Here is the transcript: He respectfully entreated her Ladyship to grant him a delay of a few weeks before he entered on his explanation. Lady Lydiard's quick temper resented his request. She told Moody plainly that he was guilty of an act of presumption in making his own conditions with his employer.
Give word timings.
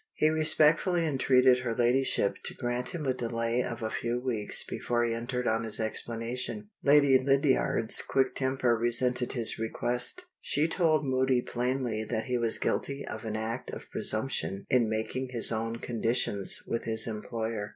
He 0.15 0.29
respectfully 0.31 1.05
entreated 1.05 1.59
her 1.59 1.75
Ladyship 1.75 2.37
to 2.45 2.55
grant 2.55 2.89
him 2.89 3.05
a 3.05 3.13
delay 3.13 3.61
of 3.61 3.83
a 3.83 3.91
few 3.91 4.19
weeks 4.19 4.63
before 4.63 5.03
he 5.03 5.13
entered 5.13 5.47
on 5.47 5.63
his 5.63 5.79
explanation. 5.79 6.71
Lady 6.81 7.19
Lydiard's 7.19 8.01
quick 8.01 8.33
temper 8.33 8.75
resented 8.75 9.33
his 9.33 9.59
request. 9.59 10.25
She 10.41 10.67
told 10.67 11.05
Moody 11.05 11.43
plainly 11.43 12.03
that 12.03 12.25
he 12.25 12.39
was 12.39 12.57
guilty 12.57 13.05
of 13.05 13.25
an 13.25 13.35
act 13.35 13.69
of 13.69 13.91
presumption 13.91 14.65
in 14.71 14.89
making 14.89 15.27
his 15.33 15.51
own 15.51 15.75
conditions 15.75 16.63
with 16.65 16.85
his 16.85 17.05
employer. 17.05 17.69